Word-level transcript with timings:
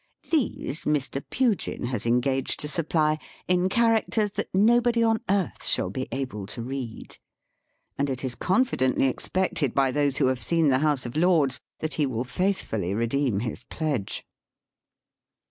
These 0.31 0.85
MR. 0.85 1.23
PUGIN 1.29 1.83
has 1.83 2.07
engaged 2.07 2.59
to 2.61 2.67
supply, 2.67 3.19
in 3.47 3.69
characters 3.69 4.31
that 4.31 4.49
nobody 4.51 5.03
on 5.03 5.19
earth 5.29 5.63
shall 5.63 5.91
be 5.91 6.07
able 6.11 6.47
to 6.47 6.63
read. 6.63 7.19
And 7.99 8.09
it 8.09 8.23
is 8.23 8.33
con 8.33 8.65
fidently 8.65 9.07
expected 9.07 9.75
by 9.75 9.91
those 9.91 10.17
who 10.17 10.25
have 10.25 10.41
seen 10.41 10.69
the 10.69 10.79
House 10.79 11.05
of 11.05 11.15
Lords, 11.15 11.59
that 11.81 11.93
he 11.93 12.07
will 12.07 12.23
faithfully 12.23 12.95
redeem 12.95 13.41
his 13.41 13.63
pledge. 13.65 14.25